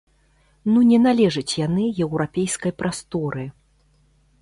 Ну 0.71 0.79
не 0.91 0.99
належаць 1.07 1.57
яны 1.67 1.83
еўрапейскай 2.07 2.77
прасторы. 2.83 3.49